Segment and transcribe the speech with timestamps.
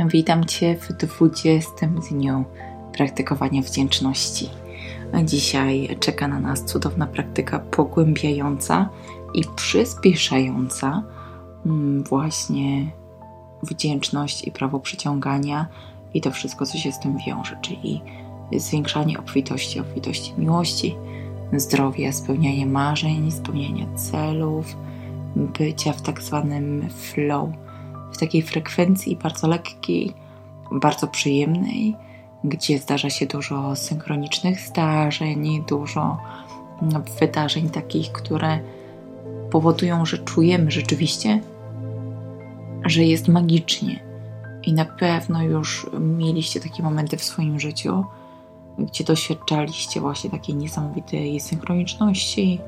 [0.00, 1.70] Witam Cię w 20
[2.10, 2.44] dniu
[2.92, 4.50] praktykowania wdzięczności.
[5.24, 8.88] Dzisiaj czeka na nas cudowna praktyka pogłębiająca
[9.34, 11.02] i przyspieszająca
[11.66, 12.90] mm, właśnie
[13.62, 15.66] wdzięczność i prawo przyciągania
[16.14, 18.02] i to wszystko, co się z tym wiąże, czyli
[18.56, 20.96] zwiększanie obfitości, obfitości miłości,
[21.52, 24.76] zdrowia, spełnianie marzeń, spełniania celów,
[25.36, 27.63] bycia w tak zwanym flow
[28.14, 30.12] w takiej frekwencji bardzo lekkiej,
[30.72, 31.96] bardzo przyjemnej,
[32.44, 36.18] gdzie zdarza się dużo synchronicznych zdarzeń, dużo
[37.20, 38.58] wydarzeń takich, które
[39.50, 41.40] powodują, że czujemy rzeczywiście,
[42.84, 44.00] że jest magicznie.
[44.62, 48.04] I na pewno już mieliście takie momenty w swoim życiu,
[48.78, 52.60] gdzie doświadczaliście właśnie takiej niesamowitej synchroniczności,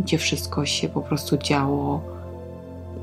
[0.00, 2.13] gdzie wszystko się po prostu działo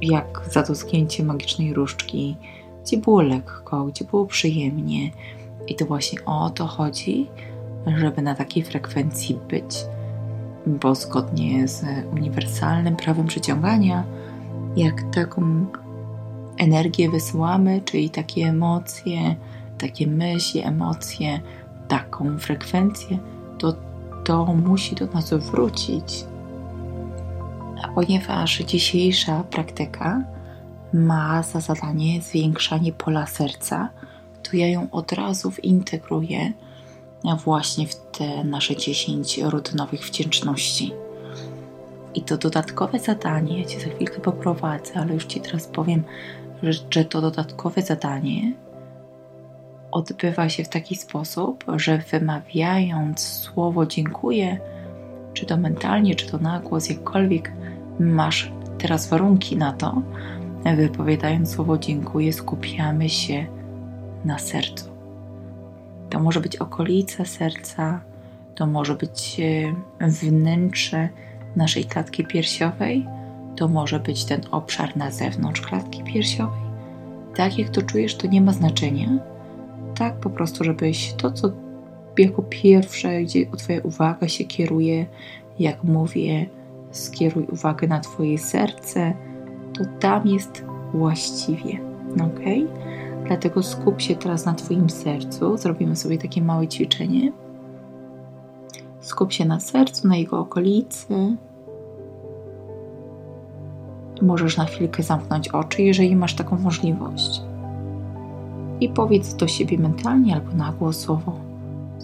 [0.01, 2.35] jak za dotknięcie magicznej różdżki,
[2.83, 5.11] gdzie było lekko, gdzie było przyjemnie.
[5.67, 7.27] I to właśnie o to chodzi,
[7.97, 9.85] żeby na takiej frekwencji być.
[10.65, 14.03] Bo zgodnie z uniwersalnym prawem przyciągania,
[14.75, 15.65] jak taką
[16.57, 19.35] energię wysyłamy, czyli takie emocje,
[19.77, 21.39] takie myśli, emocje,
[21.87, 23.17] taką frekwencję,
[23.57, 23.73] to
[24.23, 26.25] to musi do nas wrócić
[27.95, 30.23] ponieważ dzisiejsza praktyka
[30.93, 33.89] ma za zadanie zwiększanie pola serca,
[34.43, 36.51] to ja ją od razu integruję
[37.43, 40.93] właśnie w te nasze 10 rutynowych wdzięczności.
[42.15, 46.03] I to dodatkowe zadanie, ja Cię za chwilkę poprowadzę, ale już Ci teraz powiem,
[46.89, 48.53] że to dodatkowe zadanie
[49.91, 54.59] odbywa się w taki sposób, że wymawiając słowo dziękuję,
[55.33, 57.51] czy to mentalnie, czy to na głos, jakkolwiek
[57.99, 60.01] masz teraz warunki na to,
[60.75, 63.45] wypowiadając słowo dziękuję, skupiamy się
[64.25, 64.91] na sercu.
[66.09, 68.01] To może być okolica serca,
[68.55, 69.41] to może być
[69.99, 71.09] e, wnętrze
[71.55, 73.07] naszej klatki piersiowej,
[73.55, 76.61] to może być ten obszar na zewnątrz klatki piersiowej.
[77.35, 79.09] Tak jak to czujesz, to nie ma znaczenia.
[79.95, 81.51] Tak po prostu, żebyś to, co
[82.21, 85.05] jako pierwsze, gdzie Twoja uwaga się kieruje,
[85.59, 86.45] jak mówię,
[86.91, 89.13] skieruj uwagę na Twoje serce,
[89.77, 91.79] to tam jest właściwie.
[92.15, 92.39] Ok?
[93.27, 95.57] Dlatego skup się teraz na Twoim sercu.
[95.57, 97.31] Zrobimy sobie takie małe ćwiczenie.
[98.99, 101.37] Skup się na sercu, na jego okolicy.
[104.21, 107.41] Możesz na chwilkę zamknąć oczy, jeżeli masz taką możliwość.
[108.81, 111.07] I powiedz do siebie mentalnie albo na głos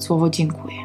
[0.03, 0.78] słowo, dziękuję.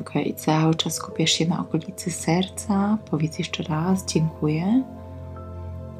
[0.00, 2.98] Ok, cały czas skupiasz się na okolicy serca.
[3.10, 4.82] Powiedz jeszcze raz dziękuję.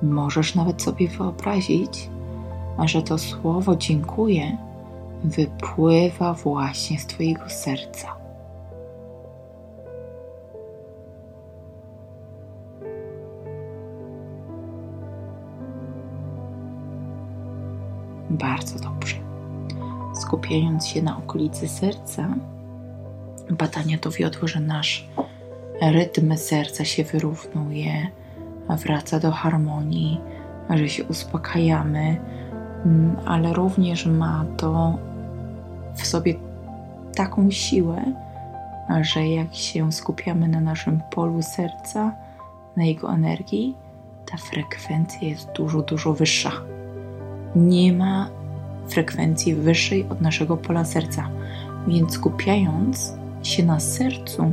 [0.02, 2.10] Możesz nawet sobie wyobrazić,
[2.84, 4.58] że to słowo dziękuję
[5.24, 8.18] wypływa właśnie z Twojego serca.
[18.30, 18.97] Bardzo dobrze.
[20.28, 22.28] Skupiając się na okolicy serca,
[23.50, 25.08] badania dowiodły, że nasz
[25.82, 28.06] rytm serca się wyrównuje,
[28.68, 30.20] wraca do harmonii,
[30.70, 32.16] że się uspokajamy,
[32.84, 34.98] mm, ale również ma to
[35.94, 36.34] w sobie
[37.14, 38.02] taką siłę,
[39.00, 42.12] że jak się skupiamy na naszym polu serca,
[42.76, 43.76] na jego energii,
[44.30, 46.52] ta frekwencja jest dużo, dużo wyższa.
[47.56, 48.37] Nie ma
[48.88, 51.28] frekwencji wyższej od naszego pola serca,
[51.86, 53.12] więc skupiając
[53.42, 54.52] się na sercu,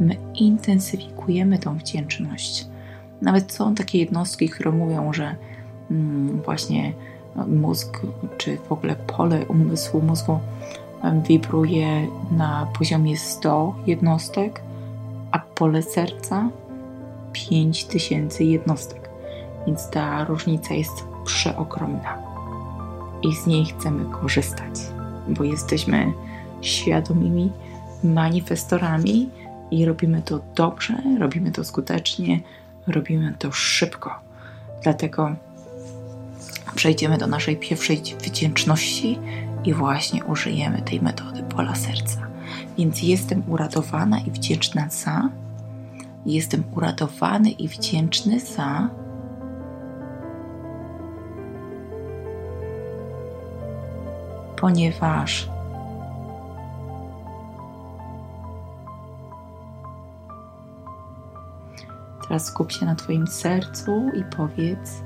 [0.00, 2.66] my intensyfikujemy tą wdzięczność.
[3.22, 5.34] Nawet są takie jednostki, które mówią, że
[5.90, 6.92] mm, właśnie
[7.46, 8.00] mózg,
[8.38, 10.38] czy w ogóle pole umysłu mózgu
[11.28, 14.62] wibruje na poziomie 100 jednostek,
[15.32, 16.48] a pole serca
[17.32, 19.10] 5000 jednostek.
[19.66, 22.29] Więc ta różnica jest przeogromna
[23.22, 24.80] i z niej chcemy korzystać,
[25.28, 26.12] bo jesteśmy
[26.60, 27.52] świadomymi
[28.04, 29.28] manifestorami
[29.70, 32.40] i robimy to dobrze, robimy to skutecznie,
[32.86, 34.14] robimy to szybko.
[34.82, 35.34] Dlatego
[36.74, 39.18] przejdziemy do naszej pierwszej wdzięczności
[39.64, 42.20] i właśnie użyjemy tej metody pola serca.
[42.78, 45.28] Więc jestem uradowana i wdzięczna za.
[46.26, 48.88] Jestem uradowany i wdzięczny za.
[54.60, 55.48] Ponieważ
[62.30, 65.02] Teraz skup się na Twoim sercu i powiedz: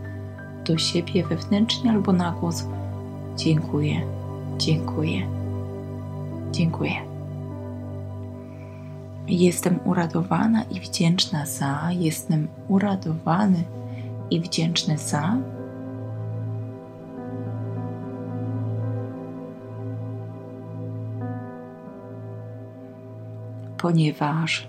[0.64, 2.64] do siebie wewnętrznie albo na głos:
[3.36, 4.00] Dziękuję,
[4.58, 5.26] dziękuję,
[6.52, 6.92] dziękuję.
[9.28, 13.64] Jestem uradowana i wdzięczna za, jestem uradowany
[14.30, 15.36] i wdzięczny za.
[23.84, 24.68] Ponieważ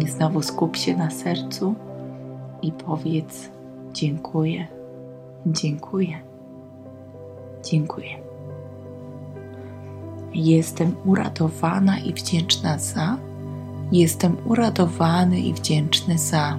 [0.00, 1.74] I znowu skup się na sercu
[2.62, 3.48] i powiedz:
[3.92, 4.66] Dziękuję,
[5.46, 6.20] dziękuję,
[7.64, 8.18] dziękuję.
[10.34, 13.16] Jestem uradowana i wdzięczna za.
[13.92, 16.58] Jestem uradowany i wdzięczny za.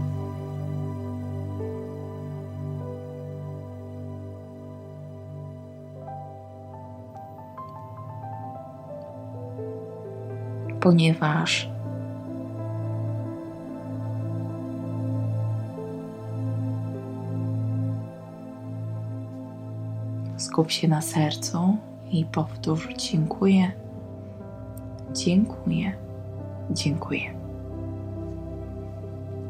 [10.82, 11.70] Ponieważ
[20.38, 21.78] Skup się na sercu
[22.12, 23.72] i powtórz: Dziękuję,
[25.14, 25.94] dziękuję,
[26.72, 27.34] dziękuję.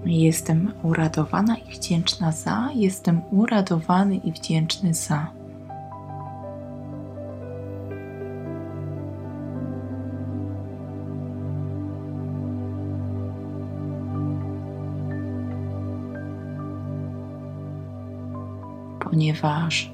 [0.05, 5.40] Jestem uradowana i wdzięczna za, jestem uradowany i wdzięczny za.
[19.03, 19.91] Ponieważ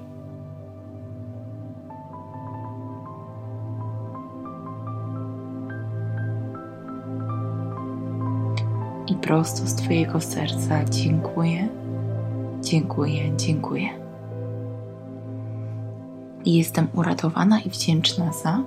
[9.08, 11.70] i prosto z Twojego serca dziękuję,
[12.62, 13.90] dziękuję, dziękuję.
[16.46, 18.64] I jestem uradowana i wdzięczna za.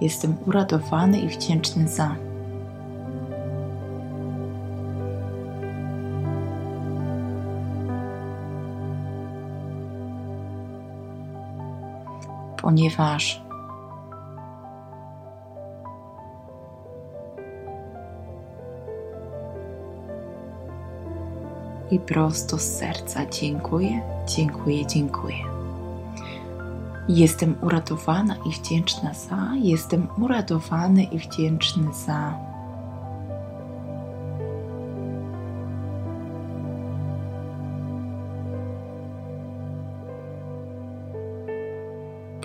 [0.00, 2.16] Jestem uradowany i wdzięczny za.
[12.62, 13.42] Ponieważ
[21.90, 25.36] i prosto z serca dziękuję, dziękuję, dziękuję.
[27.08, 32.51] Jestem uradowana i wdzięczna za, jestem uradowany i wdzięczny za.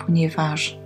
[0.08, 0.78] Ponieważ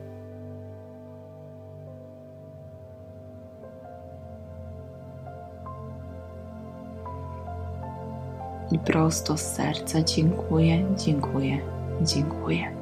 [8.73, 11.59] i prosto z serca dziękuję, dziękuję,
[12.03, 12.73] dziękuję.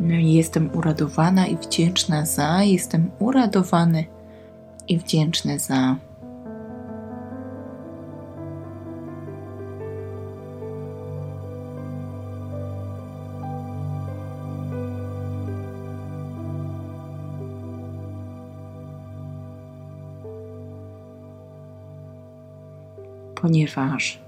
[0.00, 4.04] No jestem uradowana i wdzięczna za, jestem uradowany
[4.88, 5.96] i wdzięczny za.
[23.46, 24.18] Ponieważ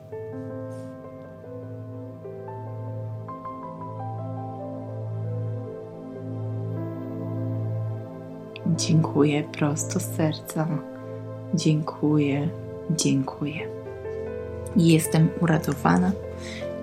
[8.76, 10.68] Dziękuję prosto z serca.
[11.54, 12.48] Dziękuję,
[12.90, 13.68] dziękuję.
[14.76, 16.12] Jestem uradowana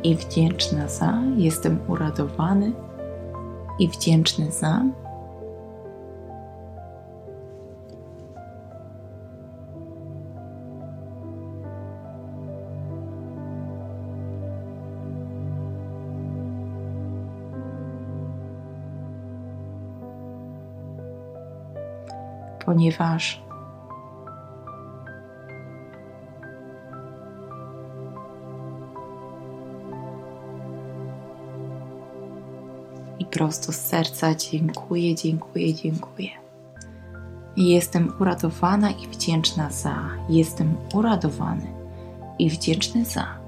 [0.04, 1.22] i wdzięczna za.
[1.38, 2.72] Jestem uradowany
[3.80, 4.84] i wdzięczny za.
[22.66, 23.46] Ponieważ
[33.20, 36.30] i prosto z serca dziękuję, dziękuję, dziękuję.
[37.58, 39.96] Jestem uradowana i wdzięczna za.
[40.30, 41.68] Jestem uradowany
[42.40, 43.45] i wdzięczny za.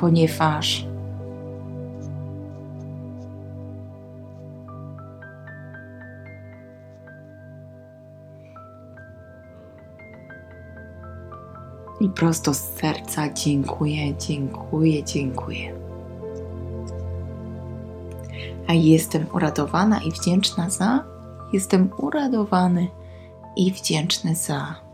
[0.00, 0.86] Ponieważ
[12.00, 15.78] i prosto z serca dziękuję, dziękuję, dziękuję.
[18.66, 21.04] A jestem uradowana i wdzięczna za,
[21.52, 22.88] jestem uradowany
[23.56, 24.87] i wdzięczny za.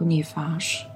[0.00, 0.90] Ponieważ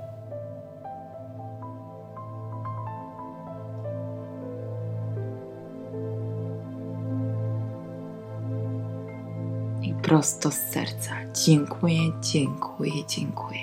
[9.82, 11.11] i prosto z serca
[11.44, 13.61] dziękuję, dziękuję, dziękuję.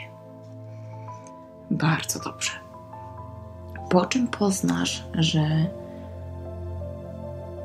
[1.72, 2.52] Bardzo dobrze.
[3.90, 5.66] Po czym poznasz, że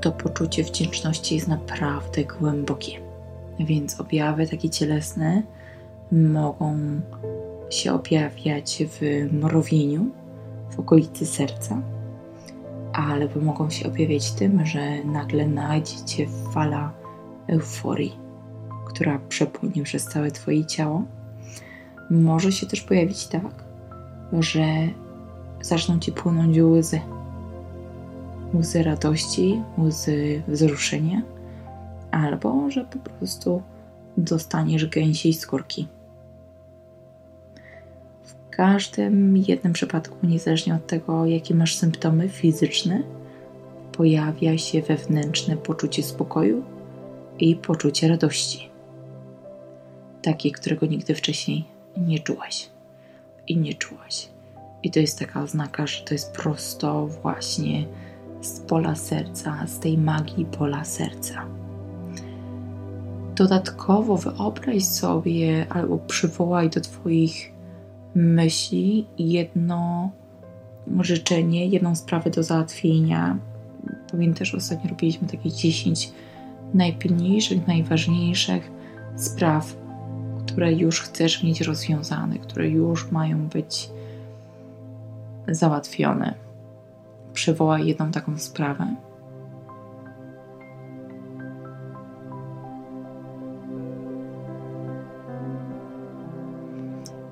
[0.01, 3.01] to poczucie wdzięczności jest naprawdę głębokie.
[3.61, 5.43] Więc objawy takie cielesne
[6.13, 7.01] mogą
[7.71, 10.07] się objawiać w mrowieniu,
[10.71, 11.83] w okolicy serca,
[12.93, 16.93] albo mogą się objawiać tym, że nagle najdzie cię fala
[17.49, 18.19] euforii,
[18.87, 21.03] która przepłynie przez całe Twoje ciało.
[22.11, 23.65] Może się też pojawić tak,
[24.41, 24.65] że
[25.61, 27.01] zaczną Ci płynąć łzy.
[28.55, 31.23] Łzy radości, łzy wzruszenia,
[32.11, 33.63] albo że po prostu
[34.17, 35.89] dostaniesz gęsiej skórki
[38.57, 43.03] każdym jednym przypadku, niezależnie od tego, jakie masz symptomy fizyczne,
[43.93, 46.63] pojawia się wewnętrzne poczucie spokoju
[47.39, 48.71] i poczucie radości.
[50.23, 51.65] Takie, którego nigdy wcześniej
[51.97, 52.71] nie czułaś
[53.47, 54.29] i nie czułaś.
[54.83, 57.87] I to jest taka oznaka, że to jest prosto właśnie
[58.41, 61.47] z pola serca, z tej magii pola serca.
[63.35, 67.56] Dodatkowo wyobraź sobie albo przywołaj do Twoich
[68.17, 70.11] myśli jedno
[71.01, 73.39] życzenie, jedną sprawę do załatwienia.
[74.11, 76.13] Pamiętasz, ostatnio robiliśmy takie 10
[76.75, 78.71] najpilniejszych, najważniejszych
[79.17, 79.77] spraw,
[80.47, 83.91] które już chcesz mieć rozwiązane, które już mają być
[85.49, 86.35] załatwione.
[87.33, 88.95] Przywołaj jedną taką sprawę.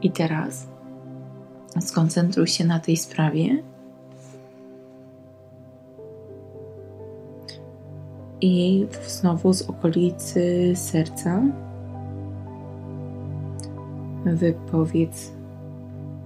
[0.03, 0.74] I teraz
[1.81, 3.63] Skoncentruj się na tej sprawie.
[8.41, 11.43] I znowu z okolicy serca
[14.25, 15.33] wypowiedz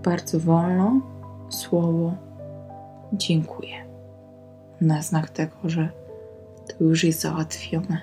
[0.05, 1.01] bardzo wolno
[1.49, 2.13] słowo
[3.13, 3.75] dziękuję.
[4.81, 5.89] Na znak tego, że
[6.69, 8.01] to już jest załatwione.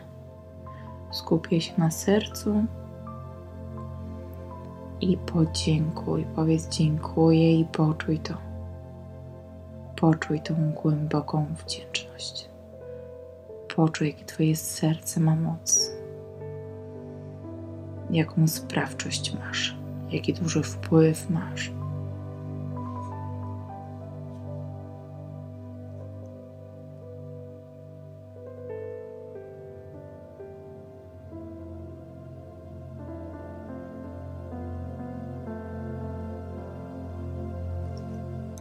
[1.12, 2.66] Skupię się na sercu
[5.12, 6.26] i podziękuj.
[6.36, 8.34] Powiedz dziękuję i poczuj to.
[9.96, 12.50] Poczuj tą głęboką wdzięczność.
[13.76, 15.92] Poczuj, jakie Twoje serce ma moc.
[18.10, 19.78] Jaką sprawczość masz,
[20.12, 21.72] jaki duży wpływ masz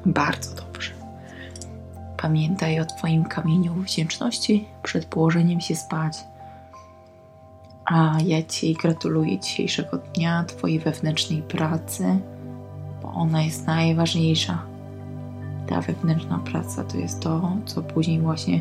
[0.06, 0.90] Bardzo dobrze.
[2.16, 6.24] Pamiętaj o Twoim kamieniu wdzięczności przed położeniem się spać.
[7.84, 12.04] A ja Ci gratuluję dzisiejszego dnia, Twojej wewnętrznej pracy,
[13.02, 14.62] bo ona jest najważniejsza.
[15.66, 18.60] Ta wewnętrzna praca to jest to, co później właśnie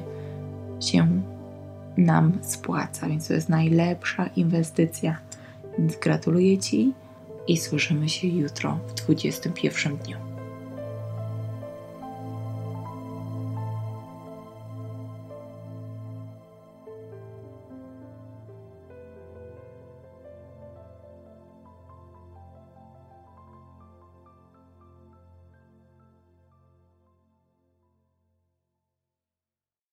[0.79, 1.07] się
[1.97, 5.17] nam spłaca, więc to jest najlepsza inwestycja.
[5.79, 6.93] Więc gratuluję Ci
[7.47, 10.32] i słyszymy się jutro w 21 dniu.